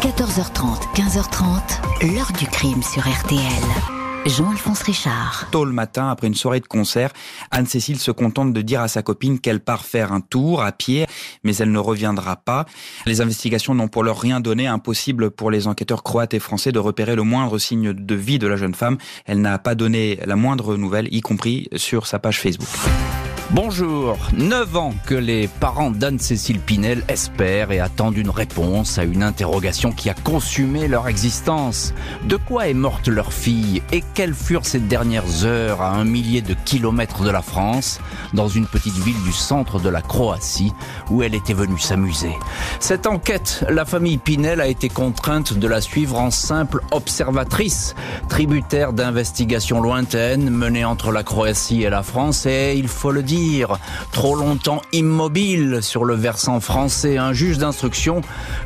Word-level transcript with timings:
14h30, 0.00 0.94
15h30, 0.94 2.14
l'heure 2.14 2.32
du 2.38 2.46
crime 2.46 2.82
sur 2.82 3.02
RTL. 3.02 3.38
Jean-Alphonse 4.24 4.80
Richard. 4.80 5.48
Tôt 5.50 5.66
le 5.66 5.72
matin, 5.74 6.08
après 6.08 6.26
une 6.26 6.34
soirée 6.34 6.60
de 6.60 6.66
concert, 6.66 7.12
Anne-Cécile 7.50 7.98
se 7.98 8.10
contente 8.10 8.54
de 8.54 8.62
dire 8.62 8.80
à 8.80 8.88
sa 8.88 9.02
copine 9.02 9.38
qu'elle 9.38 9.60
part 9.60 9.84
faire 9.84 10.10
un 10.12 10.22
tour 10.22 10.62
à 10.62 10.72
pied, 10.72 11.06
mais 11.44 11.54
elle 11.56 11.70
ne 11.70 11.78
reviendra 11.78 12.36
pas. 12.36 12.64
Les 13.04 13.20
investigations 13.20 13.74
n'ont 13.74 13.88
pour 13.88 14.02
leur 14.02 14.18
rien 14.18 14.40
donné, 14.40 14.66
impossible 14.66 15.30
pour 15.30 15.50
les 15.50 15.66
enquêteurs 15.66 16.02
croates 16.02 16.32
et 16.32 16.40
français 16.40 16.72
de 16.72 16.78
repérer 16.78 17.14
le 17.14 17.22
moindre 17.22 17.58
signe 17.58 17.92
de 17.92 18.14
vie 18.14 18.38
de 18.38 18.46
la 18.46 18.56
jeune 18.56 18.74
femme. 18.74 18.96
Elle 19.26 19.42
n'a 19.42 19.58
pas 19.58 19.74
donné 19.74 20.18
la 20.24 20.36
moindre 20.36 20.76
nouvelle, 20.76 21.14
y 21.14 21.20
compris 21.20 21.68
sur 21.76 22.06
sa 22.06 22.18
page 22.18 22.40
Facebook. 22.40 22.68
Bonjour, 23.52 24.16
9 24.32 24.76
ans 24.76 24.94
que 25.06 25.14
les 25.16 25.48
parents 25.48 25.90
d'Anne-Cécile 25.90 26.60
Pinel 26.60 27.02
espèrent 27.08 27.72
et 27.72 27.80
attendent 27.80 28.16
une 28.16 28.30
réponse 28.30 28.96
à 28.96 29.02
une 29.02 29.24
interrogation 29.24 29.90
qui 29.90 30.08
a 30.08 30.14
consumé 30.14 30.86
leur 30.86 31.08
existence. 31.08 31.92
De 32.28 32.36
quoi 32.36 32.68
est 32.68 32.74
morte 32.74 33.08
leur 33.08 33.32
fille 33.32 33.82
et 33.90 34.04
quelles 34.14 34.34
furent 34.34 34.64
ces 34.64 34.78
dernières 34.78 35.44
heures 35.44 35.82
à 35.82 35.90
un 35.96 36.04
millier 36.04 36.42
de 36.42 36.54
kilomètres 36.64 37.24
de 37.24 37.30
la 37.30 37.42
France, 37.42 37.98
dans 38.34 38.46
une 38.46 38.66
petite 38.66 38.94
ville 38.94 39.20
du 39.24 39.32
centre 39.32 39.80
de 39.80 39.88
la 39.88 40.00
Croatie 40.00 40.72
où 41.10 41.24
elle 41.24 41.34
était 41.34 41.52
venue 41.52 41.80
s'amuser? 41.80 42.36
Cette 42.78 43.08
enquête, 43.08 43.64
la 43.68 43.84
famille 43.84 44.18
Pinel 44.18 44.60
a 44.60 44.68
été 44.68 44.88
contrainte 44.88 45.54
de 45.54 45.66
la 45.66 45.80
suivre 45.80 46.20
en 46.20 46.30
simple 46.30 46.82
observatrice, 46.92 47.96
tributaire 48.28 48.92
d'investigations 48.92 49.80
lointaines 49.80 50.50
menées 50.50 50.84
entre 50.84 51.10
la 51.10 51.24
Croatie 51.24 51.82
et 51.82 51.90
la 51.90 52.04
France 52.04 52.46
et, 52.46 52.76
il 52.76 52.86
faut 52.86 53.10
le 53.10 53.24
dire, 53.24 53.39
trop 54.12 54.34
longtemps 54.34 54.82
immobile 54.92 55.78
sur 55.82 56.04
le 56.04 56.14
versant 56.14 56.60
français, 56.60 57.16
un 57.16 57.32
juge 57.32 57.58
d'instruction 57.58 58.20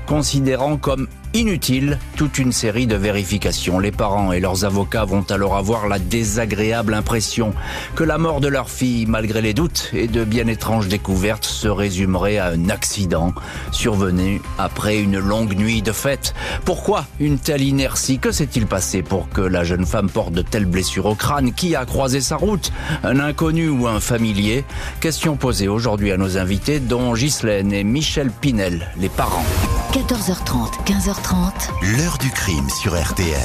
considérant 0.07 0.77
comme 0.77 1.09
inutile 1.35 1.99
toute 2.17 2.39
une 2.39 2.53
série 2.53 2.87
de 2.87 2.95
vérifications. 2.95 3.81
Les 3.81 3.91
parents 3.91 4.33
et 4.33 4.39
leurs 4.39 4.65
avocats 4.65 5.05
vont 5.05 5.25
alors 5.31 5.57
avoir 5.57 5.89
la 5.89 5.99
désagréable 5.99 6.95
impression 6.95 7.53
que 7.97 8.05
la 8.05 8.19
mort 8.19 8.41
de 8.41 8.47
leur 8.47 8.71
fille, 8.71 9.07
malgré 9.07 9.43
les 9.43 9.53
doutes 9.53 9.91
et 9.93 10.07
de 10.07 10.25
bien 10.25 10.47
étranges 10.47 10.87
découvertes, 10.87 11.45
se 11.45 11.67
résumerait 11.67 12.39
à 12.39 12.47
un 12.47 12.71
accident 12.71 13.33
survenu 13.73 14.41
après 14.59 14.99
une 14.99 15.19
longue 15.19 15.57
nuit 15.57 15.83
de 15.83 15.91
fête. 15.91 16.35
Pourquoi 16.65 17.05
une 17.19 17.39
telle 17.39 17.63
inertie? 17.63 18.21
Que 18.21 18.31
s'est-il 18.31 18.67
passé 18.67 19.03
pour 19.03 19.29
que 19.29 19.41
la 19.41 19.65
jeune 19.65 19.87
femme 19.87 20.09
porte 20.09 20.33
de 20.33 20.43
telles 20.43 20.67
blessures 20.67 21.07
au 21.07 21.17
crâne? 21.17 21.53
Qui 21.53 21.75
a 21.75 21.85
croisé 21.85 22.21
sa 22.21 22.37
route? 22.37 22.73
Un 23.03 23.19
inconnu 23.19 23.69
ou 23.69 23.89
un 23.89 23.99
familier? 23.99 24.65
Question 25.01 25.35
posée 25.37 25.67
aujourd'hui 25.67 26.13
à 26.13 26.17
nos 26.17 26.39
invités, 26.39 26.79
dont 26.79 27.13
Ghislaine 27.13 27.73
et 27.73 27.83
Michel 27.83 28.31
Pinel, 28.31 28.93
les 28.99 29.09
parents. 29.09 29.45
14h30, 29.93 30.85
15h30. 30.87 31.24
L'heure 31.83 32.19
du 32.19 32.31
crime 32.31 32.69
sur 32.69 33.01
RTL. 33.01 33.41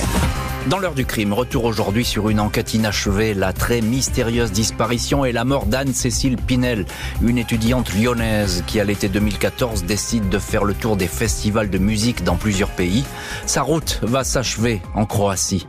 Dans 0.67 0.79
l'heure 0.79 0.95
du 0.95 1.05
crime, 1.05 1.31
retour 1.31 1.63
aujourd'hui 1.63 2.03
sur 2.03 2.29
une 2.29 2.41
enquête 2.41 2.73
inachevée, 2.73 3.33
la 3.33 3.53
très 3.53 3.79
mystérieuse 3.79 4.51
disparition 4.51 5.23
et 5.23 5.31
la 5.31 5.45
mort 5.45 5.65
d'Anne-Cécile 5.65 6.35
Pinel, 6.35 6.85
une 7.21 7.37
étudiante 7.37 7.93
lyonnaise 7.93 8.63
qui 8.67 8.81
à 8.81 8.83
l'été 8.83 9.07
2014 9.07 9.85
décide 9.85 10.27
de 10.27 10.39
faire 10.39 10.65
le 10.65 10.73
tour 10.73 10.97
des 10.97 11.07
festivals 11.07 11.69
de 11.69 11.77
musique 11.77 12.23
dans 12.23 12.35
plusieurs 12.35 12.71
pays. 12.71 13.05
Sa 13.45 13.61
route 13.61 13.99
va 14.03 14.23
s'achever 14.25 14.81
en 14.93 15.05
Croatie. 15.05 15.65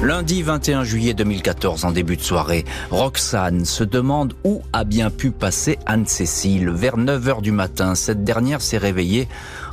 Lundi 0.00 0.42
21 0.42 0.84
juillet 0.84 1.12
2014, 1.12 1.84
en 1.84 1.90
début 1.90 2.16
de 2.16 2.22
soirée, 2.22 2.64
Roxane 2.90 3.64
se 3.64 3.82
demande 3.82 4.34
où 4.44 4.62
a 4.72 4.84
bien 4.84 5.10
pu 5.10 5.32
passer 5.32 5.76
Anne-Cécile. 5.86 6.70
Vers 6.70 6.96
9 6.96 7.28
heures 7.28 7.42
du 7.42 7.50
matin, 7.50 7.96
cette 7.96 8.22
dernière 8.22 8.62
s'est 8.62 8.78
réveillée 8.78 9.26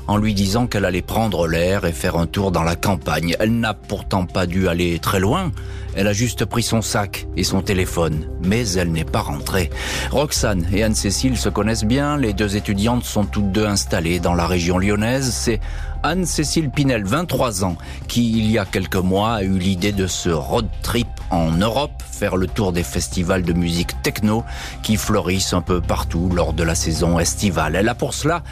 en 0.07 0.17
lui 0.17 0.33
disant 0.33 0.67
qu'elle 0.67 0.85
allait 0.85 1.01
prendre 1.01 1.47
l'air 1.47 1.85
et 1.85 1.91
faire 1.91 2.17
un 2.17 2.27
tour 2.27 2.51
dans 2.51 2.63
la 2.63 2.75
campagne. 2.75 3.35
Elle 3.39 3.59
n'a 3.59 3.73
pourtant 3.73 4.25
pas 4.25 4.45
dû 4.45 4.67
aller 4.67 4.99
très 4.99 5.19
loin. 5.19 5.51
Elle 5.95 6.07
a 6.07 6.13
juste 6.13 6.45
pris 6.45 6.63
son 6.63 6.81
sac 6.81 7.27
et 7.37 7.43
son 7.43 7.61
téléphone, 7.61 8.27
mais 8.43 8.67
elle 8.73 8.91
n'est 8.91 9.05
pas 9.05 9.21
rentrée. 9.21 9.69
Roxane 10.11 10.65
et 10.73 10.83
Anne-Cécile 10.83 11.37
se 11.37 11.49
connaissent 11.49 11.85
bien, 11.85 12.17
les 12.17 12.33
deux 12.33 12.55
étudiantes 12.55 13.03
sont 13.03 13.25
toutes 13.25 13.51
deux 13.51 13.65
installées 13.65 14.19
dans 14.19 14.33
la 14.33 14.45
région 14.45 14.77
lyonnaise. 14.77 15.31
C'est 15.31 15.59
Anne-Cécile 16.03 16.69
Pinel, 16.69 17.03
23 17.03 17.65
ans, 17.65 17.77
qui 18.07 18.37
il 18.37 18.51
y 18.51 18.59
a 18.59 18.65
quelques 18.65 18.95
mois 18.95 19.33
a 19.35 19.43
eu 19.43 19.57
l'idée 19.57 19.91
de 19.91 20.05
ce 20.05 20.29
road 20.29 20.67
trip 20.83 21.07
en 21.31 21.49
Europe, 21.49 22.03
faire 22.11 22.37
le 22.37 22.45
tour 22.45 22.71
des 22.71 22.83
festivals 22.83 23.41
de 23.41 23.53
musique 23.53 23.99
techno 24.03 24.43
qui 24.83 24.97
fleurissent 24.97 25.53
un 25.53 25.61
peu 25.61 25.81
partout 25.81 26.29
lors 26.29 26.53
de 26.53 26.61
la 26.61 26.75
saison 26.75 27.17
estivale. 27.17 27.75
Elle 27.75 27.89
a 27.89 27.95
pour 27.95 28.13
cela 28.13 28.43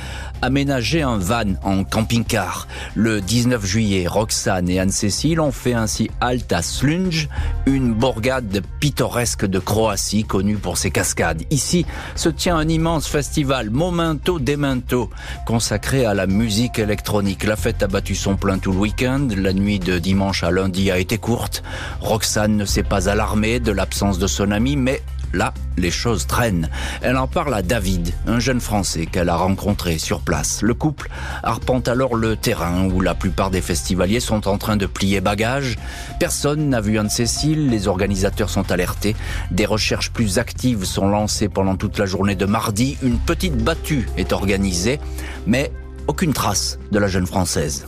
aménagé 0.42 1.04
un 1.04 1.18
van 1.18 1.54
en 1.64 1.84
camping-car. 1.84 2.68
Le 2.96 3.22
19 3.22 3.64
juillet, 3.64 4.08
Roxane 4.08 4.68
et 4.68 4.80
Anne-Cécile 4.80 5.40
ont 5.40 5.52
fait 5.52 5.74
ainsi 5.74 6.10
halte 6.22 6.52
à 6.52 6.64
Slunj, 6.64 7.30
une 7.66 7.94
bourgade 7.94 8.62
pittoresque 8.80 9.46
de 9.46 9.60
Croatie 9.60 10.24
connue 10.24 10.58
pour 10.58 10.78
ses 10.78 10.92
cascades. 10.92 11.44
Ici 11.50 11.86
se 12.16 12.30
tient 12.30 12.58
un 12.58 12.68
immense 12.68 13.08
festival 13.08 13.70
Momento 13.70 14.40
Demento 14.40 15.10
consacré 15.46 16.06
à 16.06 16.14
la 16.14 16.28
musique 16.28 16.80
électronique. 16.80 17.44
La 17.44 17.56
fête 17.56 17.84
a 17.84 17.88
battu 17.88 18.16
son 18.16 18.36
plein 18.36 18.58
tout 18.58 18.72
le 18.72 18.80
week-end. 18.80 19.28
La 19.38 19.54
nuit 19.54 19.80
de 19.80 20.00
dimanche 20.00 20.44
à 20.44 20.52
lundi 20.52 20.92
a 20.92 20.98
été 20.98 21.18
courte. 21.18 21.64
Roxane 22.02 22.58
ne 22.58 22.66
s'est 22.66 22.84
pas 22.84 23.10
alarmée 23.10 23.60
de 23.60 23.72
l'absence 23.72 24.20
de 24.20 24.28
son 24.28 24.52
ami, 24.52 24.76
mais 24.76 25.02
Là, 25.34 25.54
les 25.78 25.90
choses 25.90 26.28
traînent. 26.28 26.70
Elle 27.02 27.18
en 27.18 27.28
parle 27.28 27.56
à 27.56 27.64
David, 27.64 28.14
un 28.28 28.40
jeune 28.40 28.62
Français 28.62 29.08
qu'elle 29.08 29.30
a 29.30 29.36
rencontré 29.36 29.98
sur 29.98 30.22
place. 30.22 30.62
Le 30.62 30.76
couple 30.76 31.10
arpente 31.42 31.88
alors 31.88 32.16
le 32.16 32.36
terrain 32.36 32.86
où 32.86 33.02
la 33.02 33.16
plupart 33.16 33.50
des 33.50 33.62
festivaliers 33.62 34.20
sont 34.20 34.48
en 34.48 34.60
train 34.60 34.78
de 34.78 34.86
plier 34.86 35.22
bagages. 35.22 35.78
Personne 36.20 36.70
n'a 36.70 36.82
vu 36.82 37.00
Anne-Cécile, 37.00 37.70
les 37.70 37.88
organisateurs 37.88 38.52
sont 38.52 38.72
alertés. 38.72 39.16
Des 39.50 39.66
recherches 39.66 40.12
plus 40.12 40.38
actives 40.38 40.86
sont 40.86 41.10
lancées 41.10 41.50
pendant 41.50 41.78
toute 41.78 41.98
la 41.98 42.06
journée 42.06 42.36
de 42.36 42.46
mardi. 42.46 42.98
Une 43.02 43.18
petite 43.18 43.58
battue 43.58 44.08
est 44.18 44.34
organisée, 44.34 45.00
mais 45.48 45.72
aucune 46.08 46.34
trace 46.34 46.78
de 46.92 47.00
la 47.00 47.08
jeune 47.08 47.26
Française. 47.26 47.86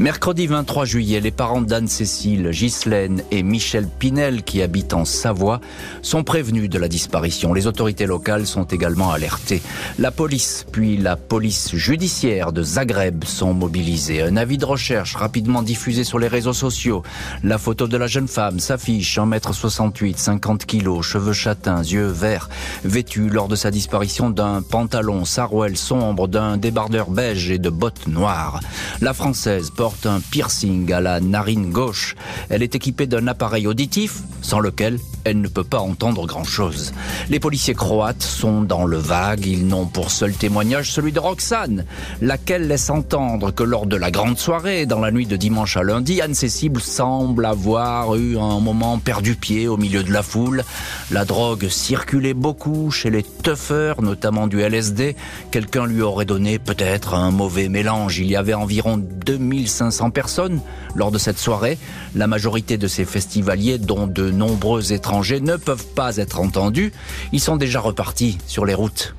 Mercredi 0.00 0.48
23 0.48 0.86
juillet, 0.86 1.20
les 1.20 1.30
parents 1.30 1.60
d'Anne-Cécile, 1.60 2.50
Ghislaine 2.50 3.22
et 3.30 3.44
Michel 3.44 3.86
Pinel, 3.86 4.42
qui 4.42 4.60
habitent 4.60 4.92
en 4.92 5.04
Savoie, 5.04 5.60
sont 6.02 6.24
prévenus 6.24 6.68
de 6.68 6.80
la 6.80 6.88
disparition. 6.88 7.54
Les 7.54 7.68
autorités 7.68 8.04
locales 8.04 8.44
sont 8.44 8.64
également 8.64 9.12
alertées. 9.12 9.62
La 10.00 10.10
police, 10.10 10.66
puis 10.72 10.96
la 10.96 11.14
police 11.14 11.76
judiciaire 11.76 12.52
de 12.52 12.64
Zagreb 12.64 13.22
sont 13.22 13.54
mobilisées. 13.54 14.20
Un 14.20 14.36
avis 14.36 14.58
de 14.58 14.64
recherche 14.64 15.14
rapidement 15.14 15.62
diffusé 15.62 16.02
sur 16.02 16.18
les 16.18 16.26
réseaux 16.26 16.52
sociaux. 16.52 17.04
La 17.44 17.56
photo 17.56 17.86
de 17.86 17.96
la 17.96 18.08
jeune 18.08 18.28
femme 18.28 18.58
s'affiche 18.58 19.16
1m68, 19.16 20.16
50 20.16 20.66
kg, 20.66 21.02
cheveux 21.02 21.32
châtains, 21.32 21.82
yeux 21.82 22.08
verts, 22.08 22.48
vêtue 22.84 23.28
lors 23.28 23.46
de 23.46 23.54
sa 23.54 23.70
disparition 23.70 24.28
d'un 24.28 24.60
pantalon 24.60 25.24
sarouel 25.24 25.76
sombre, 25.76 26.26
d'un 26.26 26.56
débardeur 26.56 27.10
beige 27.10 27.52
et 27.52 27.58
de 27.58 27.70
bottes 27.70 28.08
noires. 28.08 28.58
La 29.00 29.14
française 29.14 29.70
porte 29.84 30.06
un 30.06 30.20
piercing 30.20 30.90
à 30.94 31.02
la 31.02 31.20
narine 31.20 31.70
gauche. 31.70 32.16
Elle 32.48 32.62
est 32.62 32.74
équipée 32.74 33.06
d'un 33.06 33.26
appareil 33.26 33.66
auditif 33.66 34.20
sans 34.40 34.58
lequel 34.58 34.98
elle 35.24 35.40
ne 35.40 35.48
peut 35.48 35.64
pas 35.64 35.80
entendre 35.80 36.26
grand-chose. 36.26 36.92
Les 37.30 37.40
policiers 37.40 37.74
croates 37.74 38.22
sont 38.22 38.62
dans 38.62 38.84
le 38.84 38.98
vague, 38.98 39.46
ils 39.46 39.66
n'ont 39.66 39.86
pour 39.86 40.10
seul 40.10 40.32
témoignage 40.32 40.92
celui 40.92 41.12
de 41.12 41.20
Roxane, 41.20 41.86
laquelle 42.20 42.68
laisse 42.68 42.90
entendre 42.90 43.50
que 43.50 43.62
lors 43.62 43.86
de 43.86 43.96
la 43.96 44.10
grande 44.10 44.38
soirée, 44.38 44.86
dans 44.86 45.00
la 45.00 45.10
nuit 45.10 45.26
de 45.26 45.36
dimanche 45.36 45.76
à 45.76 45.82
lundi, 45.82 46.20
Anne-Cécile 46.20 46.80
semble 46.80 47.46
avoir 47.46 48.14
eu 48.16 48.38
un 48.38 48.60
moment 48.60 48.98
perdu 48.98 49.34
pied 49.34 49.68
au 49.68 49.76
milieu 49.76 50.02
de 50.02 50.12
la 50.12 50.22
foule. 50.22 50.64
La 51.10 51.24
drogue 51.24 51.68
circulait 51.68 52.34
beaucoup 52.34 52.90
chez 52.90 53.10
les 53.10 53.22
tuffers, 53.22 54.02
notamment 54.02 54.46
du 54.46 54.60
LSD. 54.60 55.16
Quelqu'un 55.50 55.86
lui 55.86 56.02
aurait 56.02 56.24
donné 56.24 56.58
peut-être 56.58 57.14
un 57.14 57.30
mauvais 57.30 57.68
mélange. 57.68 58.18
Il 58.18 58.26
y 58.26 58.36
avait 58.36 58.54
environ 58.54 58.96
2500 58.98 60.10
personnes 60.10 60.60
lors 60.94 61.10
de 61.10 61.18
cette 61.18 61.38
soirée. 61.38 61.78
La 62.14 62.26
majorité 62.26 62.76
de 62.76 62.86
ces 62.86 63.04
festivaliers, 63.04 63.78
dont 63.78 64.06
de 64.06 64.30
nombreux 64.30 64.92
étrangers, 64.92 65.13
ne 65.22 65.56
peuvent 65.56 65.86
pas 65.94 66.16
être 66.16 66.40
entendus. 66.40 66.92
Ils 67.32 67.40
sont 67.40 67.56
déjà 67.56 67.80
repartis 67.80 68.38
sur 68.46 68.64
les 68.64 68.74
routes. 68.74 69.14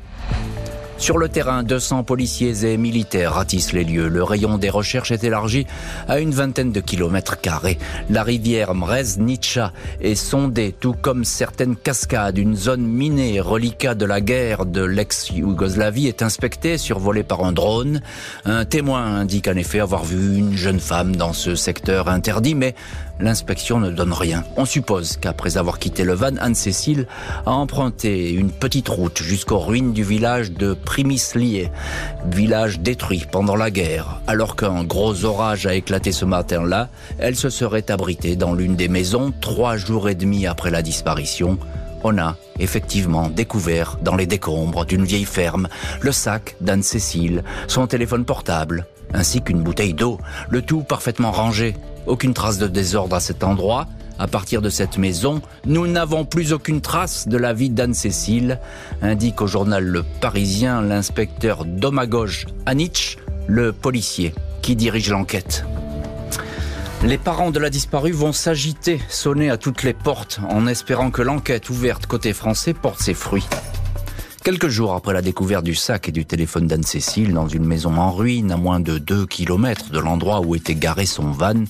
Sur 0.98 1.18
le 1.18 1.28
terrain, 1.28 1.64
200 1.64 2.04
policiers 2.04 2.66
et 2.66 2.78
militaires 2.78 3.34
ratissent 3.34 3.74
les 3.74 3.84
lieux. 3.84 4.08
Le 4.08 4.24
rayon 4.24 4.58
des 4.58 4.70
recherches 4.70 5.12
est 5.12 5.26
élargi 5.26 5.68
à 6.08 6.20
une 6.20 6.32
vingtaine 6.32 6.72
de 6.72 6.80
kilomètres 6.80 7.40
carrés. 7.40 7.78
La 8.10 8.24
rivière 8.24 8.74
Mreznica 8.74 9.74
est 10.02 10.16
sondée, 10.16 10.74
tout 10.80 10.96
comme 11.00 11.26
certaines 11.26 11.76
cascades. 11.76 12.38
Une 12.38 12.56
zone 12.56 12.86
minée, 12.86 13.42
reliquat 13.42 13.94
de 13.94 14.06
la 14.06 14.22
guerre 14.22 14.66
de 14.66 14.84
l'ex-Yougoslavie, 14.84 16.08
est 16.08 16.22
inspectée, 16.22 16.78
survolée 16.78 17.24
par 17.24 17.44
un 17.44 17.52
drone. 17.52 18.02
Un 18.46 18.64
témoin 18.64 19.04
indique 19.04 19.50
en 19.50 19.58
effet 19.58 19.82
avoir 19.82 20.06
vu 20.06 20.38
une 20.38 20.56
jeune 20.56 20.80
femme 20.80 21.16
dans 21.16 21.34
ce 21.34 21.56
secteur 21.56 22.08
interdit, 22.08 22.56
mais 22.56 22.74
l'inspection 23.20 23.80
ne 23.80 23.92
donne 23.92 24.14
rien. 24.14 24.44
On 24.58 24.66
suppose 24.66 25.18
qu'après 25.18 25.58
avoir 25.58 25.80
quitté 25.80 26.04
le 26.04 26.14
van, 26.14 26.38
Anne-Cécile 26.40 27.08
a 27.46 27.52
emprunté 27.52 28.32
une 28.32 28.52
petite 28.52 28.90
route 28.90 29.22
jusqu'aux 29.22 29.60
ruines 29.60 29.94
du 29.94 30.04
village 30.04 30.52
de 30.52 30.74
Primislier, 30.86 31.72
village 32.26 32.80
détruit 32.80 33.26
pendant 33.30 33.56
la 33.56 33.72
guerre. 33.72 34.22
Alors 34.28 34.56
qu'un 34.56 34.84
gros 34.84 35.26
orage 35.26 35.66
a 35.66 35.76
éclaté 35.76 36.12
ce 36.12 36.26
matin-là, 36.26 36.90
elle 37.18 37.36
se 37.36 37.50
serait 37.50 37.92
abritée 37.92 38.36
dans 38.36 38.54
l'une 38.54 38.76
des 38.76 38.88
maisons 38.88 39.34
trois 39.42 39.78
jours 39.78 40.08
et 40.10 40.16
demi 40.16 40.48
après 40.48 40.72
la 40.72 40.82
disparition 40.82 41.58
on 42.08 42.20
a 42.20 42.36
effectivement 42.60 43.30
découvert 43.30 43.98
dans 44.02 44.16
les 44.16 44.28
décombres 44.28 44.86
d'une 44.86 45.06
vieille 45.06 45.26
ferme 45.26 45.68
le 46.02 46.12
sac 46.12 46.56
d'Anne-Cécile, 46.62 47.44
son 47.68 47.88
téléphone 47.88 48.26
portable, 48.26 48.86
ainsi 49.14 49.42
qu'une 49.42 49.64
bouteille 49.64 49.96
d'eau, 49.96 50.20
le 50.50 50.62
tout 50.62 50.84
parfaitement 50.84 51.32
rangé. 51.32 51.76
Aucune 52.06 52.36
trace 52.36 52.60
de 52.60 52.68
désordre 52.68 53.16
à 53.16 53.20
cet 53.20 53.44
endroit. 53.44 53.88
À 54.18 54.28
partir 54.28 54.62
de 54.62 54.70
cette 54.70 54.98
maison, 54.98 55.42
nous 55.66 55.88
n'avons 55.88 56.24
plus 56.24 56.54
aucune 56.54 56.80
trace 56.80 57.28
de 57.28 57.38
la 57.38 57.54
vie 57.54 57.70
d'Anne-Cécile, 57.70 58.60
indique 59.02 59.42
au 59.42 59.48
journal 59.48 59.84
Le 59.84 60.04
Parisien 60.22 60.82
l'inspecteur 60.82 61.66
Domagoj 61.66 62.46
Anich, 62.66 63.18
le 63.48 63.74
policier 63.74 64.34
qui 64.62 64.76
dirige 64.76 65.10
l'enquête. 65.10 65.66
Les 67.04 67.18
parents 67.18 67.52
de 67.52 67.60
la 67.60 67.70
disparue 67.70 68.14
vont 68.14 68.32
s'agiter, 68.32 69.00
sonner 69.10 69.50
à 69.50 69.58
toutes 69.58 69.84
les 69.84 69.94
portes, 69.94 70.40
en 70.50 70.66
espérant 70.66 71.12
que 71.12 71.22
l'enquête 71.22 71.70
ouverte 71.70 72.08
côté 72.08 72.34
français 72.34 72.74
porte 72.74 73.02
ses 73.02 73.14
fruits. 73.14 73.48
Quelques 74.46 74.68
jours 74.68 74.94
après 74.94 75.14
la 75.14 75.24
découverte 75.24 75.66
du 75.66 75.74
sac 75.74 76.08
et 76.08 76.12
du 76.12 76.24
téléphone 76.24 76.68
d'Anne-Cécile 76.68 77.34
dans 77.34 77.48
une 77.48 77.66
maison 77.66 77.98
en 77.98 78.12
ruine 78.12 78.52
à 78.52 78.58
moins 78.58 78.80
de 78.80 79.00
2 79.00 79.26
kilomètres 79.26 79.90
de 79.90 79.98
l'endroit 79.98 80.42
où 80.42 80.54
était 80.54 80.76
garé 80.76 81.08
son 81.08 81.32
van, 81.32 81.64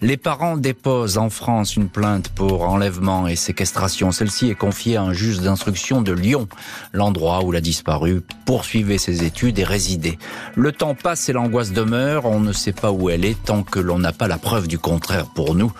les 0.00 0.16
parents 0.16 0.56
déposent 0.56 1.18
en 1.18 1.28
France 1.28 1.76
une 1.76 1.90
plainte 1.90 2.30
pour 2.30 2.62
enlèvement 2.62 3.28
et 3.28 3.36
séquestration. 3.36 4.10
Celle-ci 4.10 4.48
est 4.48 4.54
confiée 4.54 4.96
à 4.96 5.02
un 5.02 5.12
juge 5.12 5.40
d'instruction 5.40 6.00
de 6.00 6.12
Lyon, 6.12 6.48
l'endroit 6.94 7.44
où 7.44 7.52
la 7.52 7.60
disparue 7.60 8.22
poursuivait 8.46 8.96
ses 8.96 9.24
études 9.24 9.58
et 9.58 9.64
résidait. 9.64 10.16
Le 10.54 10.72
temps 10.72 10.94
passe 10.94 11.28
et 11.28 11.34
l'angoisse 11.34 11.72
demeure, 11.72 12.24
on 12.24 12.40
ne 12.40 12.54
sait 12.54 12.72
pas 12.72 12.90
où 12.90 13.10
elle 13.10 13.26
est 13.26 13.44
tant 13.44 13.62
que 13.62 13.80
l'on 13.80 13.98
n'a 13.98 14.14
pas 14.14 14.28
la 14.28 14.38
preuve 14.38 14.66
du 14.66 14.78
contraire 14.78 15.26
pour 15.26 15.54
nous. 15.54 15.74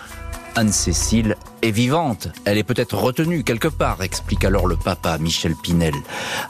Anne-Cécile 0.56 1.36
est 1.62 1.70
vivante. 1.70 2.28
Elle 2.44 2.58
est 2.58 2.62
peut-être 2.62 2.96
retenue 2.96 3.42
quelque 3.42 3.68
part, 3.68 4.02
explique 4.02 4.44
alors 4.44 4.66
le 4.66 4.76
papa 4.76 5.16
Michel 5.18 5.54
Pinel. 5.60 5.94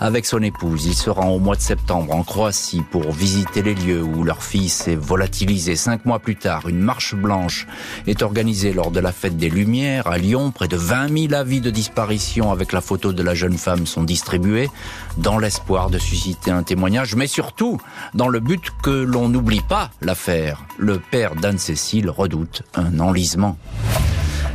Avec 0.01 0.27
son 0.27 0.43
épouse, 0.43 0.87
il 0.87 0.95
se 0.95 1.09
rend 1.09 1.31
au 1.31 1.39
mois 1.39 1.57
de 1.57 1.61
septembre 1.61 2.13
en 2.13 2.23
Croatie 2.25 2.83
pour 2.91 3.13
visiter 3.13 3.63
les 3.63 3.75
lieux 3.75 4.03
où 4.03 4.25
leur 4.25 4.43
fille 4.43 4.69
s'est 4.69 4.97
volatilisée. 4.97 5.77
Cinq 5.77 6.05
mois 6.05 6.19
plus 6.19 6.37
tard, 6.37 6.69
une 6.69 6.81
marche 6.81 7.15
blanche 7.15 7.67
est 8.07 8.23
organisée 8.23 8.73
lors 8.73 8.91
de 8.91 9.01
la 9.01 9.13
fête 9.13 9.37
des 9.37 9.49
Lumières 9.49 10.09
à 10.09 10.19
Lyon. 10.19 10.51
Près 10.51 10.69
de 10.69 10.77
20 10.77 11.29
000 11.29 11.35
avis 11.35 11.61
de 11.61 11.71
disparition 11.71 12.51
avec 12.51 12.73
la 12.73 12.81
photo 12.81 13.13
de 13.13 13.23
la 13.23 13.35
jeune 13.35 13.57
femme 13.59 13.87
sont 13.87 14.03
distribués 14.03 14.69
dans 15.17 15.39
l'espoir 15.39 15.91
de 15.91 15.99
susciter 15.99 16.51
un 16.51 16.65
témoignage, 16.65 17.15
mais 17.15 17.29
surtout 17.29 17.81
dans 18.15 18.29
le 18.29 18.41
but 18.41 18.65
que 18.83 18.91
l'on 18.91 19.29
n'oublie 19.29 19.63
pas 19.63 19.91
l'affaire. 20.01 20.65
Le 20.77 20.99
père 20.99 21.37
d'Anne-Cécile 21.37 22.11
redoute 22.11 22.63
un 22.75 22.99
enlisement. 22.99 23.57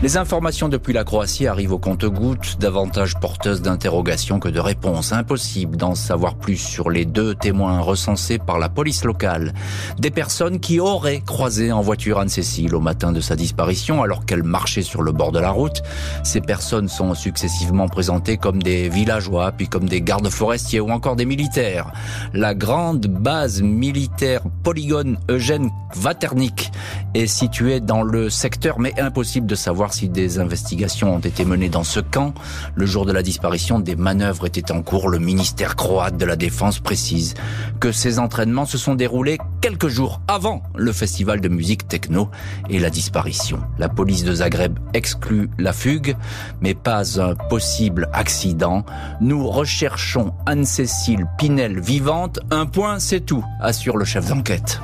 Les 0.01 0.15
informations 0.15 0.69
depuis 0.69 0.93
la 0.93 1.03
Croatie 1.03 1.45
arrivent 1.45 1.73
au 1.73 1.77
compte-gouttes, 1.77 2.55
davantage 2.57 3.19
porteuses 3.19 3.61
d'interrogations 3.61 4.39
que 4.39 4.47
de 4.47 4.61
réponses. 4.61 5.11
Impossible 5.11 5.75
d'en 5.75 5.93
savoir 5.93 6.35
plus 6.35 6.55
sur 6.55 6.89
les 6.89 7.03
deux 7.03 7.35
témoins 7.35 7.81
recensés 7.81 8.37
par 8.37 8.59
la 8.59 8.69
police 8.69 9.03
locale. 9.03 9.53
Des 9.97 10.09
personnes 10.09 10.61
qui 10.61 10.79
auraient 10.79 11.19
croisé 11.19 11.73
en 11.73 11.81
voiture 11.81 12.17
Anne-Cécile 12.17 12.75
au 12.75 12.79
matin 12.79 13.11
de 13.11 13.19
sa 13.19 13.35
disparition 13.35 14.01
alors 14.01 14.25
qu'elle 14.25 14.43
marchait 14.43 14.83
sur 14.83 15.01
le 15.01 15.11
bord 15.11 15.33
de 15.33 15.39
la 15.39 15.49
route. 15.49 15.83
Ces 16.23 16.39
personnes 16.39 16.87
sont 16.87 17.13
successivement 17.13 17.89
présentées 17.89 18.37
comme 18.37 18.63
des 18.63 18.87
villageois, 18.87 19.51
puis 19.51 19.67
comme 19.67 19.89
des 19.89 20.01
gardes 20.01 20.29
forestiers 20.29 20.79
ou 20.79 20.91
encore 20.91 21.17
des 21.17 21.25
militaires. 21.25 21.91
La 22.33 22.55
grande 22.55 23.07
base 23.07 23.61
militaire 23.61 24.43
polygone 24.63 25.17
Eugène 25.29 25.69
Vaternik 25.95 26.71
est 27.13 27.27
située 27.27 27.79
dans 27.79 28.03
le 28.03 28.29
secteur, 28.29 28.79
mais 28.79 28.99
impossible 28.99 29.47
de 29.47 29.55
savoir 29.55 29.93
si 29.93 30.09
des 30.09 30.39
investigations 30.39 31.15
ont 31.15 31.19
été 31.19 31.45
menées 31.45 31.69
dans 31.69 31.83
ce 31.83 31.99
camp. 31.99 32.33
Le 32.75 32.85
jour 32.85 33.05
de 33.05 33.11
la 33.11 33.23
disparition, 33.23 33.79
des 33.79 33.95
manœuvres 33.95 34.45
étaient 34.45 34.71
en 34.71 34.81
cours. 34.81 35.09
Le 35.09 35.19
ministère 35.19 35.75
croate 35.75 36.17
de 36.17 36.25
la 36.25 36.35
Défense 36.35 36.79
précise 36.79 37.33
que 37.79 37.91
ces 37.91 38.19
entraînements 38.19 38.65
se 38.65 38.77
sont 38.77 38.95
déroulés 38.95 39.37
quelques 39.61 39.87
jours 39.87 40.21
avant 40.27 40.63
le 40.75 40.91
festival 40.91 41.41
de 41.41 41.49
musique 41.49 41.87
techno 41.87 42.29
et 42.69 42.79
la 42.79 42.89
disparition. 42.89 43.59
La 43.77 43.89
police 43.89 44.23
de 44.23 44.33
Zagreb 44.33 44.77
exclut 44.93 45.49
la 45.57 45.73
fugue, 45.73 46.15
mais 46.61 46.73
pas 46.73 47.19
un 47.19 47.35
possible 47.35 48.09
accident. 48.13 48.85
Nous 49.21 49.47
recherchons 49.47 50.33
Anne-Cécile 50.45 51.25
Pinel 51.37 51.79
vivante. 51.79 52.39
Un 52.51 52.65
point, 52.65 52.99
c'est 52.99 53.21
tout, 53.21 53.43
assure 53.61 53.97
le 53.97 54.05
chef 54.05 54.27
d'enquête. 54.27 54.79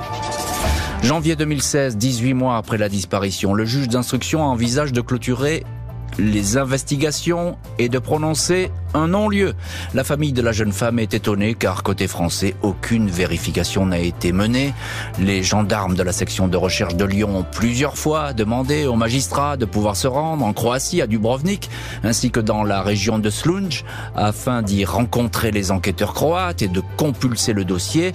Janvier 1.02 1.36
2016, 1.36 1.96
18 1.96 2.34
mois 2.34 2.56
après 2.56 2.78
la 2.78 2.88
disparition, 2.88 3.54
le 3.54 3.64
juge 3.64 3.88
d'instruction 3.88 4.42
envisage 4.42 4.92
de 4.92 5.00
clôturer 5.00 5.64
les 6.18 6.56
investigations 6.56 7.58
et 7.78 7.88
de 7.88 7.98
prononcer 7.98 8.70
un 8.94 9.08
non-lieu. 9.08 9.54
La 9.92 10.04
famille 10.04 10.32
de 10.32 10.40
la 10.40 10.52
jeune 10.52 10.72
femme 10.72 10.98
est 10.98 11.12
étonnée 11.12 11.54
car 11.54 11.82
côté 11.82 12.06
français, 12.06 12.54
aucune 12.62 13.10
vérification 13.10 13.86
n'a 13.86 13.98
été 13.98 14.32
menée. 14.32 14.72
Les 15.18 15.42
gendarmes 15.42 15.94
de 15.94 16.02
la 16.02 16.12
section 16.12 16.48
de 16.48 16.56
recherche 16.56 16.94
de 16.94 17.04
Lyon 17.04 17.36
ont 17.36 17.44
plusieurs 17.44 17.98
fois 17.98 18.32
demandé 18.32 18.86
aux 18.86 18.96
magistrats 18.96 19.56
de 19.56 19.66
pouvoir 19.66 19.96
se 19.96 20.06
rendre 20.06 20.44
en 20.44 20.52
Croatie, 20.52 21.02
à 21.02 21.06
Dubrovnik, 21.06 21.68
ainsi 22.02 22.30
que 22.30 22.40
dans 22.40 22.64
la 22.64 22.80
région 22.82 23.18
de 23.18 23.28
Slunj, 23.28 23.84
afin 24.14 24.62
d'y 24.62 24.84
rencontrer 24.84 25.50
les 25.50 25.70
enquêteurs 25.70 26.14
croates 26.14 26.62
et 26.62 26.68
de 26.68 26.82
compulser 26.96 27.52
le 27.52 27.64
dossier. 27.64 28.12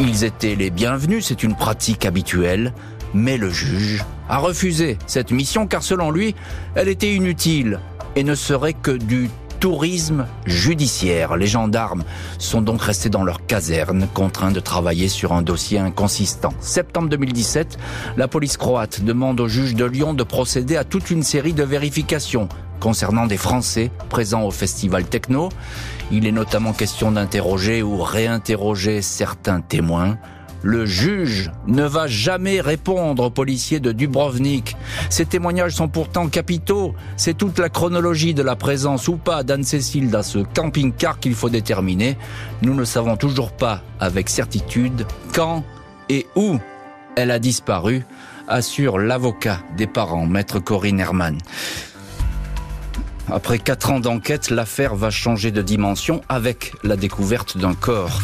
Ils 0.00 0.24
étaient 0.24 0.54
les 0.54 0.70
bienvenus, 0.70 1.26
c'est 1.26 1.42
une 1.42 1.54
pratique 1.54 2.06
habituelle, 2.06 2.72
mais 3.14 3.36
le 3.36 3.50
juge 3.50 4.04
a 4.28 4.38
refusé 4.38 4.98
cette 5.06 5.30
mission 5.30 5.66
car 5.66 5.82
selon 5.82 6.10
lui, 6.10 6.34
elle 6.74 6.88
était 6.88 7.14
inutile 7.14 7.78
et 8.16 8.24
ne 8.24 8.34
serait 8.34 8.72
que 8.72 8.90
du 8.90 9.28
tourisme 9.62 10.26
judiciaire. 10.44 11.36
Les 11.36 11.46
gendarmes 11.46 12.02
sont 12.38 12.62
donc 12.62 12.82
restés 12.82 13.10
dans 13.10 13.22
leur 13.22 13.46
caserne, 13.46 14.08
contraints 14.12 14.50
de 14.50 14.58
travailler 14.58 15.06
sur 15.06 15.32
un 15.32 15.40
dossier 15.40 15.78
inconsistant. 15.78 16.52
Septembre 16.58 17.08
2017, 17.10 17.78
la 18.16 18.26
police 18.26 18.56
croate 18.56 19.02
demande 19.02 19.38
au 19.38 19.46
juge 19.46 19.76
de 19.76 19.84
Lyon 19.84 20.14
de 20.14 20.24
procéder 20.24 20.76
à 20.76 20.82
toute 20.82 21.12
une 21.12 21.22
série 21.22 21.52
de 21.52 21.62
vérifications 21.62 22.48
concernant 22.80 23.26
des 23.26 23.36
Français 23.36 23.92
présents 24.08 24.42
au 24.42 24.50
festival 24.50 25.04
techno. 25.04 25.48
Il 26.10 26.26
est 26.26 26.32
notamment 26.32 26.72
question 26.72 27.12
d'interroger 27.12 27.84
ou 27.84 28.02
réinterroger 28.02 29.00
certains 29.00 29.60
témoins. 29.60 30.18
Le 30.62 30.86
juge 30.86 31.50
ne 31.66 31.84
va 31.84 32.06
jamais 32.06 32.60
répondre 32.60 33.24
aux 33.24 33.30
policiers 33.30 33.80
de 33.80 33.90
Dubrovnik. 33.90 34.76
Ces 35.10 35.26
témoignages 35.26 35.74
sont 35.74 35.88
pourtant 35.88 36.28
capitaux. 36.28 36.94
C'est 37.16 37.36
toute 37.36 37.58
la 37.58 37.68
chronologie 37.68 38.34
de 38.34 38.42
la 38.42 38.54
présence 38.54 39.08
ou 39.08 39.16
pas 39.16 39.42
d'Anne-Cécile 39.42 40.10
dans 40.10 40.22
ce 40.22 40.38
camping-car 40.38 41.18
qu'il 41.18 41.34
faut 41.34 41.50
déterminer. 41.50 42.16
Nous 42.62 42.74
ne 42.74 42.84
savons 42.84 43.16
toujours 43.16 43.50
pas 43.50 43.82
avec 43.98 44.28
certitude 44.28 45.06
quand 45.34 45.64
et 46.08 46.26
où 46.36 46.58
elle 47.16 47.30
a 47.30 47.38
disparu, 47.38 48.04
assure 48.48 48.98
l'avocat 48.98 49.60
des 49.76 49.86
parents, 49.86 50.26
maître 50.26 50.60
Corinne 50.60 51.00
Herman. 51.00 51.38
Après 53.30 53.58
quatre 53.58 53.90
ans 53.90 54.00
d'enquête, 54.00 54.50
l'affaire 54.50 54.94
va 54.94 55.10
changer 55.10 55.50
de 55.50 55.62
dimension 55.62 56.20
avec 56.28 56.72
la 56.82 56.96
découverte 56.96 57.56
d'un 57.56 57.74
corps. 57.74 58.20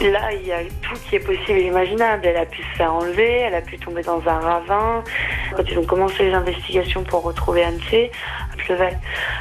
Là, 0.00 0.32
il 0.32 0.46
y 0.46 0.52
a 0.52 0.62
tout 0.80 0.94
qui 1.08 1.16
est 1.16 1.20
possible 1.20 1.58
et 1.58 1.66
imaginable. 1.66 2.24
Elle 2.24 2.36
a 2.36 2.46
pu 2.46 2.62
se 2.62 2.76
faire 2.76 2.94
enlever, 2.94 3.40
elle 3.40 3.54
a 3.54 3.60
pu 3.60 3.78
tomber 3.78 4.02
dans 4.02 4.22
un 4.26 4.38
ravin. 4.38 5.02
Quand 5.56 5.64
ils 5.68 5.78
ont 5.78 5.84
commencé 5.84 6.24
les 6.24 6.34
investigations 6.34 7.02
pour 7.02 7.24
retrouver 7.24 7.64
Anne-C, 7.64 8.12
pleuvait. 8.58 8.96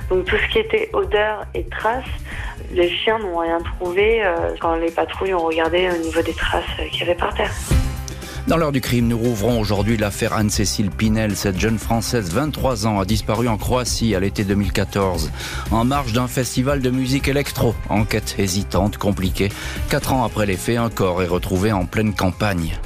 Donc 0.09 0.25
tout 0.25 0.35
ce 0.37 0.47
qui 0.51 0.59
était 0.59 0.89
odeur 0.93 1.45
et 1.53 1.63
traces, 1.65 2.05
les 2.71 2.89
chiens 2.89 3.19
n'ont 3.19 3.37
rien 3.37 3.59
trouvé 3.61 4.25
euh, 4.25 4.55
quand 4.59 4.75
les 4.75 4.91
patrouilles 4.91 5.35
ont 5.35 5.45
regardé 5.45 5.89
au 5.89 5.97
niveau 5.97 6.21
des 6.21 6.33
traces 6.33 6.65
qu'il 6.91 7.01
y 7.01 7.03
avait 7.03 7.15
par 7.15 7.33
terre. 7.35 7.51
Dans 8.47 8.55
l'heure 8.55 8.71
du 8.71 8.79
crime, 8.79 9.09
nous 9.09 9.17
rouvrons 9.17 9.59
aujourd'hui 9.59 9.97
l'affaire 9.97 10.31
Anne-Cécile 10.31 10.89
Pinel. 10.89 11.35
Cette 11.35 11.59
jeune 11.59 11.77
Française, 11.77 12.31
23 12.31 12.87
ans, 12.87 12.97
a 13.01 13.03
disparu 13.03 13.49
en 13.49 13.57
Croatie 13.57 14.15
à 14.15 14.21
l'été 14.21 14.45
2014, 14.45 15.31
en 15.71 15.83
marge 15.83 16.13
d'un 16.13 16.29
festival 16.29 16.79
de 16.79 16.89
musique 16.89 17.27
électro. 17.27 17.75
Enquête 17.89 18.35
hésitante, 18.37 18.97
compliquée. 18.97 19.51
Quatre 19.89 20.13
ans 20.13 20.23
après 20.23 20.45
les 20.45 20.55
faits, 20.55 20.77
un 20.77 20.89
corps 20.89 21.21
est 21.21 21.27
retrouvé 21.27 21.73
en 21.73 21.85
pleine 21.85 22.13
campagne. 22.13 22.79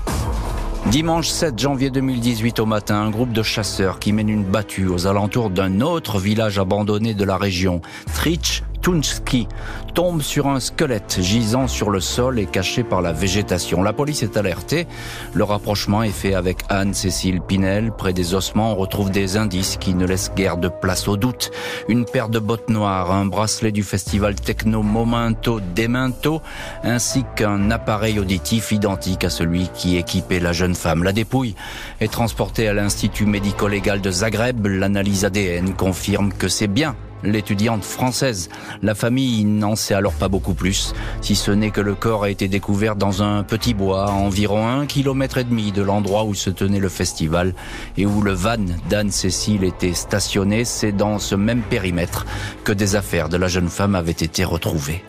Dimanche 0.88 1.28
7 1.28 1.60
janvier 1.60 1.92
2018 1.92 2.60
au 2.60 2.66
matin, 2.66 2.96
un 2.96 3.12
groupe 3.12 3.32
de 3.32 3.44
chasseurs 3.44 4.00
qui 4.00 4.14
mène 4.14 4.30
une 4.30 4.44
battue 4.44 4.88
aux 4.88 5.06
alentours 5.06 5.52
d'un 5.52 5.80
autre 5.82 6.18
village 6.18 6.58
abandonné 6.58 7.14
de 7.14 7.24
la 7.24 7.38
région, 7.38 7.82
Trich, 8.16 8.64
Tunski 8.82 9.48
tombe 9.94 10.22
sur 10.22 10.48
un 10.48 10.60
squelette 10.60 11.20
gisant 11.22 11.68
sur 11.68 11.90
le 11.90 12.00
sol 12.00 12.40
et 12.40 12.46
caché 12.46 12.84
par 12.84 13.02
la 13.02 13.12
végétation. 13.12 13.84
La 13.84 13.94
police 13.94 14.24
est 14.24 14.38
alertée. 14.38 14.88
Le 15.34 15.44
rapprochement 15.44 16.04
est 16.04 16.10
fait 16.10 16.34
avec 16.34 16.60
Anne-Cécile 16.70 17.42
Pinel. 17.42 17.92
Près 17.92 18.14
des 18.14 18.34
ossements, 18.34 18.74
on 18.74 18.76
retrouve 18.76 19.12
des 19.12 19.38
indices 19.38 19.78
qui 19.78 19.94
ne 19.94 20.06
laissent 20.06 20.32
guère 20.36 20.58
de 20.58 20.70
place 20.70 21.08
au 21.08 21.18
doute. 21.18 21.52
Une 21.88 22.06
paire 22.06 22.30
de 22.30 22.40
bottes 22.40 22.70
noires, 22.70 23.12
un 23.12 23.26
bracelet 23.26 23.72
du 23.72 23.84
festival 23.84 24.36
techno 24.36 24.82
Momento 24.82 25.60
Demento, 25.76 26.42
ainsi 26.84 27.24
qu'un 27.36 27.70
appareil 27.72 28.20
auditif 28.20 28.72
identique 28.72 29.24
à 29.24 29.30
celui 29.30 29.70
qui 29.74 29.98
équipait 29.98 30.40
la 30.40 30.54
jeune 30.54 30.76
femme. 30.76 31.04
La 31.04 31.14
dépouille 31.14 31.56
est 32.00 32.12
transportée 32.12 32.68
à 32.68 32.74
l'Institut 32.74 33.26
médico-légal 33.26 34.02
de 34.02 34.12
Zagreb. 34.12 34.66
L'analyse 34.66 35.26
ADN 35.26 35.74
confirme 35.74 36.32
que 36.34 36.48
c'est 36.48 36.68
bien 36.68 36.96
l'étudiante 37.24 37.84
française. 37.84 38.50
La 38.82 38.96
famille 38.96 39.46
n'en 39.46 39.76
sait 39.76 39.94
alors 39.94 40.14
pas 40.14 40.28
beaucoup 40.28 40.54
plus, 40.54 40.94
si 41.22 41.36
ce 41.36 41.52
n'est 41.52 41.72
que 41.72 41.82
le 41.82 41.96
corps 41.96 42.24
a 42.24 42.30
été 42.30 42.48
découvert 42.48 42.96
dans 42.96 43.24
un 43.24 43.44
petit 43.44 43.74
bois 43.74 44.06
à 44.06 44.12
environ 44.12 44.68
un 44.68 44.86
kilomètre 44.86 45.38
et 45.38 45.44
demi 45.44 45.72
de 45.72 45.82
l'endroit 45.82 46.24
où 46.24 46.34
se 46.34 46.50
tenait 46.50 46.80
le 46.80 46.90
festival 46.90 47.54
et 47.98 48.06
où 48.06 48.22
le 48.22 48.34
van 48.34 48.66
d'Anne-Cécile 48.90 49.64
était 49.64 49.94
stationné. 49.94 50.66
C'est 50.66 50.92
dans 50.92 51.20
ce 51.20 51.36
même 51.36 51.62
périmètre 51.62 52.26
que 52.64 52.72
des 52.72 52.96
affaires 52.96 53.30
de 53.30 53.38
la 53.38 53.48
jeune 53.48 53.70
femme 53.70 53.96
avaient 53.96 54.12
été 54.12 54.44
retrouvées. 54.44 55.04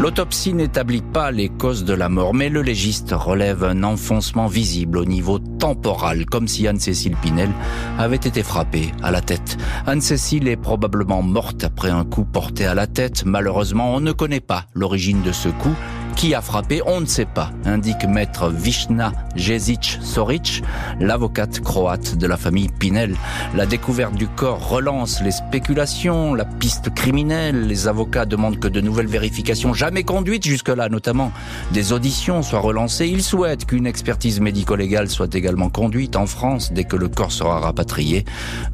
L'autopsie 0.00 0.54
n'établit 0.54 1.02
pas 1.02 1.32
les 1.32 1.48
causes 1.48 1.84
de 1.84 1.92
la 1.92 2.08
mort, 2.08 2.32
mais 2.32 2.48
le 2.48 2.62
légiste 2.62 3.12
relève 3.12 3.64
un 3.64 3.82
enfoncement 3.82 4.46
visible 4.46 4.96
au 4.98 5.04
niveau 5.04 5.40
temporal, 5.40 6.24
comme 6.24 6.46
si 6.46 6.68
Anne-Cécile 6.68 7.16
Pinel 7.20 7.50
avait 7.98 8.14
été 8.14 8.44
frappée 8.44 8.92
à 9.02 9.10
la 9.10 9.20
tête. 9.20 9.56
Anne-Cécile 9.86 10.46
est 10.46 10.56
probablement 10.56 11.22
morte 11.22 11.64
après 11.64 11.90
un 11.90 12.04
coup 12.04 12.24
porté 12.24 12.64
à 12.64 12.76
la 12.76 12.86
tête. 12.86 13.24
Malheureusement, 13.26 13.92
on 13.92 14.00
ne 14.00 14.12
connaît 14.12 14.38
pas 14.38 14.66
l'origine 14.72 15.22
de 15.22 15.32
ce 15.32 15.48
coup. 15.48 15.74
Qui 16.18 16.34
a 16.34 16.42
frappé 16.42 16.82
On 16.84 17.00
ne 17.00 17.06
sait 17.06 17.26
pas, 17.26 17.52
indique 17.64 18.04
maître 18.04 18.50
Vishna 18.50 19.12
Jezic 19.36 20.00
Soric, 20.02 20.64
l'avocate 20.98 21.60
croate 21.60 22.16
de 22.16 22.26
la 22.26 22.36
famille 22.36 22.66
Pinel. 22.76 23.14
La 23.54 23.66
découverte 23.66 24.16
du 24.16 24.26
corps 24.26 24.68
relance 24.68 25.22
les 25.22 25.30
spéculations, 25.30 26.34
la 26.34 26.44
piste 26.44 26.92
criminelle. 26.92 27.68
Les 27.68 27.86
avocats 27.86 28.26
demandent 28.26 28.58
que 28.58 28.66
de 28.66 28.80
nouvelles 28.80 29.06
vérifications 29.06 29.74
jamais 29.74 30.02
conduites 30.02 30.44
jusque-là, 30.44 30.88
notamment 30.88 31.30
des 31.70 31.92
auditions, 31.92 32.42
soient 32.42 32.58
relancées. 32.58 33.06
Ils 33.06 33.22
souhaitent 33.22 33.64
qu'une 33.64 33.86
expertise 33.86 34.40
médico-légale 34.40 35.08
soit 35.08 35.32
également 35.36 35.70
conduite 35.70 36.16
en 36.16 36.26
France 36.26 36.72
dès 36.72 36.82
que 36.82 36.96
le 36.96 37.06
corps 37.06 37.30
sera 37.30 37.60
rapatrié. 37.60 38.24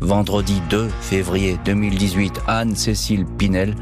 Vendredi 0.00 0.62
2 0.70 0.88
février 1.02 1.58
2018, 1.66 2.40
Anne-Cécile 2.48 3.26
Pinel 3.36 3.74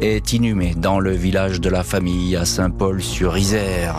est 0.00 0.32
inhumée 0.32 0.74
dans 0.76 1.00
le 1.00 1.12
village 1.12 1.60
de 1.60 1.68
la 1.68 1.82
famille 1.82 2.36
à 2.36 2.44
Saint-Paul-sur-Isère. 2.44 3.96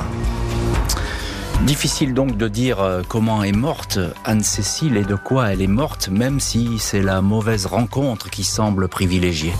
Difficile 1.66 2.14
donc 2.14 2.38
de 2.38 2.48
dire 2.48 2.80
euh, 2.80 3.02
comment 3.08 3.44
est 3.44 3.52
morte 3.52 4.00
Anne-Cécile 4.24 4.98
et 4.98 5.04
de 5.04 5.16
quoi 5.16 5.52
elle 5.52 5.62
est 5.62 5.68
morte, 5.68 6.10
même 6.10 6.40
si 6.40 6.80
c'est 6.80 7.02
la 7.02 7.22
mauvaise 7.22 7.66
rencontre 7.66 8.30
qui 8.30 8.44
semble 8.44 8.88
privilégiée. 8.88 9.54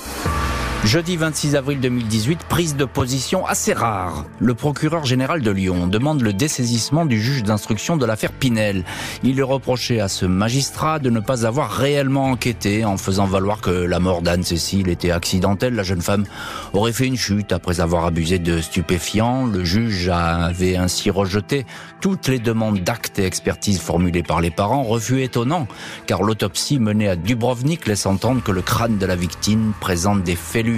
Jeudi 0.86 1.18
26 1.18 1.58
avril 1.58 1.82
2018, 1.82 2.46
prise 2.48 2.78
de 2.78 2.86
position 2.86 3.46
assez 3.46 3.74
rare. 3.74 4.24
Le 4.40 4.54
procureur 4.54 5.04
général 5.04 5.42
de 5.42 5.52
Lyon 5.52 5.88
demande 5.88 6.22
le 6.22 6.32
dessaisissement 6.32 7.06
du 7.06 7.22
juge 7.22 7.44
d'instruction 7.44 7.98
de 7.98 8.06
l'affaire 8.06 8.32
Pinel. 8.32 8.86
Il 9.22 9.40
est 9.40 9.44
reproché 9.44 10.00
à 10.00 10.08
ce 10.08 10.26
magistrat 10.26 11.00
de 11.00 11.10
ne 11.10 11.20
pas 11.20 11.46
avoir 11.46 11.70
réellement 11.70 12.28
enquêté 12.28 12.86
en 12.86 12.96
faisant 12.96 13.26
valoir 13.26 13.60
que 13.60 13.70
la 13.70 14.00
mort 14.00 14.22
d'Anne-Cécile 14.22 14.88
était 14.88 15.12
accidentelle. 15.12 15.76
La 15.76 15.84
jeune 15.84 16.02
femme 16.02 16.24
aurait 16.72 16.94
fait 16.94 17.08
une 17.08 17.18
chute 17.18 17.52
après 17.52 17.82
avoir 17.82 18.06
abusé 18.06 18.40
de 18.40 18.62
stupéfiants. 18.62 19.48
Le 19.48 19.66
juge 19.66 20.08
avait 20.08 20.78
ainsi 20.78 21.10
rejeté 21.10 21.66
toutes 22.00 22.30
les 22.30 22.40
demandes 22.40 22.80
d'actes 22.80 23.20
et 23.20 23.26
expertises 23.26 23.82
formulées 23.82 24.24
par 24.24 24.40
les 24.40 24.50
parents. 24.50 24.84
Refus 24.84 25.24
étonnant, 25.24 25.68
car 26.08 26.24
l'autopsie 26.24 26.80
menée 26.80 27.10
à 27.10 27.18
Dubrovnik 27.18 27.86
laisse 27.86 28.06
entendre 28.06 28.42
que 28.42 28.54
le 28.54 28.62
crâne 28.62 28.98
de 28.98 29.06
la 29.06 29.18
victime 29.18 29.74
présente 29.82 30.24
des 30.24 30.38
fêlures 30.38 30.69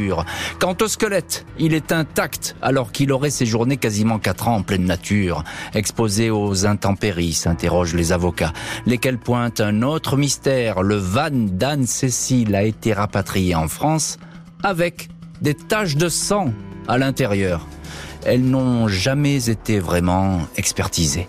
Quant 0.59 0.75
au 0.81 0.87
squelette, 0.87 1.45
il 1.57 1.73
est 1.73 1.91
intact 1.91 2.55
alors 2.61 2.91
qu'il 2.91 3.11
aurait 3.11 3.29
séjourné 3.29 3.77
quasiment 3.77 4.19
quatre 4.19 4.47
ans 4.47 4.57
en 4.57 4.63
pleine 4.63 4.85
nature. 4.85 5.43
Exposé 5.73 6.29
aux 6.29 6.65
intempéries, 6.65 7.33
s'interrogent 7.33 7.95
les 7.95 8.11
avocats, 8.11 8.53
lesquels 8.85 9.17
pointent 9.17 9.61
un 9.61 9.81
autre 9.81 10.17
mystère. 10.17 10.83
Le 10.83 10.95
van 10.95 11.29
d'Anne-Cécile 11.31 12.55
a 12.55 12.63
été 12.63 12.93
rapatrié 12.93 13.55
en 13.55 13.67
France 13.67 14.17
avec 14.63 15.09
des 15.41 15.55
taches 15.55 15.95
de 15.95 16.09
sang 16.09 16.53
à 16.87 16.97
l'intérieur 16.97 17.67
elles 18.25 18.43
n'ont 18.43 18.87
jamais 18.87 19.49
été 19.49 19.79
vraiment 19.79 20.39
expertisées. 20.55 21.27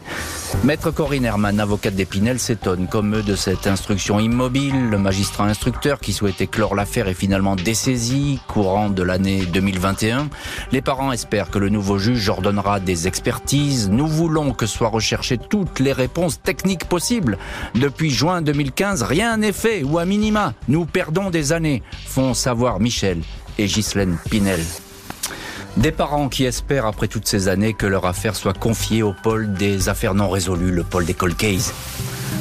Maître 0.64 0.90
Corinne 0.90 1.24
Herman, 1.24 1.58
avocate 1.58 1.94
d'Épinel, 1.94 2.38
s'étonne 2.38 2.86
comme 2.86 3.16
eux 3.16 3.22
de 3.22 3.34
cette 3.34 3.66
instruction 3.66 4.20
immobile. 4.20 4.90
Le 4.90 4.98
magistrat 4.98 5.44
instructeur 5.44 5.98
qui 5.98 6.12
souhaitait 6.12 6.46
clore 6.46 6.74
l'affaire 6.74 7.08
est 7.08 7.14
finalement 7.14 7.56
dessaisi 7.56 8.38
courant 8.46 8.90
de 8.90 9.02
l'année 9.02 9.44
2021. 9.46 10.28
Les 10.70 10.82
parents 10.82 11.10
espèrent 11.10 11.50
que 11.50 11.58
le 11.58 11.68
nouveau 11.68 11.98
juge 11.98 12.28
ordonnera 12.28 12.80
des 12.80 13.08
expertises. 13.08 13.88
Nous 13.90 14.06
voulons 14.06 14.52
que 14.52 14.66
soient 14.66 14.88
recherchées 14.88 15.38
toutes 15.38 15.80
les 15.80 15.92
réponses 15.92 16.40
techniques 16.40 16.84
possibles. 16.84 17.38
Depuis 17.74 18.10
juin 18.10 18.42
2015, 18.42 19.02
rien 19.02 19.38
n'est 19.38 19.52
fait 19.52 19.82
ou 19.82 19.98
à 19.98 20.04
minima, 20.04 20.54
nous 20.68 20.84
perdons 20.84 21.30
des 21.30 21.52
années, 21.52 21.82
font 22.06 22.34
savoir 22.34 22.80
Michel 22.80 23.20
et 23.58 23.66
Ghislaine 23.66 24.16
Pinel. 24.30 24.60
Des 25.76 25.90
parents 25.90 26.28
qui 26.28 26.44
espèrent, 26.44 26.86
après 26.86 27.08
toutes 27.08 27.26
ces 27.26 27.48
années, 27.48 27.72
que 27.72 27.86
leur 27.86 28.04
affaire 28.04 28.36
soit 28.36 28.56
confiée 28.56 29.02
au 29.02 29.14
pôle 29.14 29.52
des 29.54 29.88
affaires 29.88 30.14
non 30.14 30.28
résolues, 30.28 30.70
le 30.70 30.84
pôle 30.84 31.06
des 31.06 31.14
cold 31.14 31.36
cases. 31.36 31.72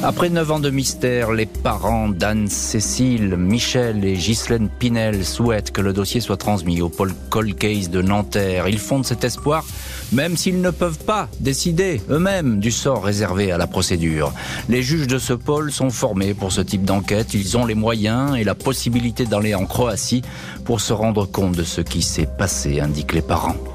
Après 0.04 0.30
neuf 0.30 0.50
ans 0.50 0.58
de 0.58 0.68
mystère, 0.68 1.30
les 1.30 1.46
parents 1.46 2.08
d'Anne-Cécile, 2.08 3.36
Michel 3.36 4.04
et 4.04 4.14
Ghislaine 4.14 4.68
Pinel 4.68 5.24
souhaitent 5.24 5.70
que 5.70 5.80
le 5.80 5.92
dossier 5.92 6.20
soit 6.20 6.36
transmis 6.36 6.80
au 6.80 6.88
pôle 6.88 7.14
Cold 7.30 7.54
Case 7.54 7.88
de 7.88 8.02
Nanterre. 8.02 8.66
Ils 8.66 8.80
fondent 8.80 9.06
cet 9.06 9.22
espoir, 9.22 9.64
même 10.10 10.36
s'ils 10.36 10.60
ne 10.60 10.70
peuvent 10.70 10.98
pas 10.98 11.28
décider 11.38 12.00
eux-mêmes 12.10 12.58
du 12.58 12.72
sort 12.72 13.04
réservé 13.04 13.52
à 13.52 13.58
la 13.58 13.68
procédure. 13.68 14.32
Les 14.68 14.82
juges 14.82 15.06
de 15.06 15.18
ce 15.18 15.34
pôle 15.34 15.70
sont 15.70 15.90
formés 15.90 16.34
pour 16.34 16.50
ce 16.50 16.62
type 16.62 16.84
d'enquête. 16.84 17.32
Ils 17.32 17.56
ont 17.56 17.64
les 17.64 17.76
moyens 17.76 18.36
et 18.36 18.42
la 18.42 18.56
possibilité 18.56 19.24
d'aller 19.24 19.54
en 19.54 19.66
Croatie 19.66 20.22
pour 20.64 20.80
se 20.80 20.92
rendre 20.92 21.26
compte 21.26 21.54
de 21.54 21.62
ce 21.62 21.80
qui 21.80 22.02
s'est 22.02 22.28
passé, 22.38 22.80
indiquent 22.80 23.14
les 23.14 23.22
parents. 23.22 23.71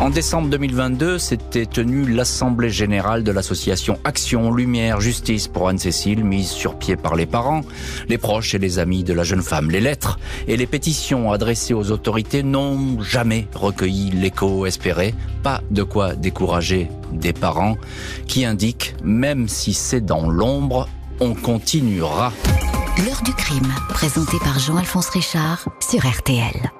En 0.00 0.10
décembre 0.10 0.48
2022, 0.48 1.18
s'était 1.18 1.66
tenue 1.66 2.06
l'Assemblée 2.06 2.70
générale 2.70 3.24
de 3.24 3.32
l'association 3.32 3.98
Action 4.04 4.52
Lumière 4.52 5.00
Justice 5.00 5.48
pour 5.48 5.68
Anne-Cécile, 5.68 6.22
mise 6.22 6.50
sur 6.50 6.76
pied 6.76 6.94
par 6.94 7.16
les 7.16 7.26
parents, 7.26 7.62
les 8.08 8.16
proches 8.16 8.54
et 8.54 8.60
les 8.60 8.78
amis 8.78 9.02
de 9.02 9.12
la 9.12 9.24
jeune 9.24 9.42
femme. 9.42 9.72
Les 9.72 9.80
lettres 9.80 10.20
et 10.46 10.56
les 10.56 10.68
pétitions 10.68 11.32
adressées 11.32 11.74
aux 11.74 11.90
autorités 11.90 12.44
n'ont 12.44 13.02
jamais 13.02 13.48
recueilli 13.56 14.10
l'écho 14.10 14.66
espéré. 14.66 15.14
Pas 15.42 15.62
de 15.72 15.82
quoi 15.82 16.14
décourager 16.14 16.88
des 17.12 17.32
parents 17.32 17.76
qui 18.28 18.44
indiquent, 18.44 18.94
même 19.02 19.48
si 19.48 19.74
c'est 19.74 20.00
dans 20.00 20.30
l'ombre, 20.30 20.88
on 21.18 21.34
continuera. 21.34 22.32
L'heure 23.04 23.22
du 23.24 23.32
crime, 23.32 23.74
présenté 23.88 24.38
par 24.44 24.60
Jean-Alphonse 24.60 25.08
Richard 25.08 25.68
sur 25.80 26.06
RTL. 26.06 26.70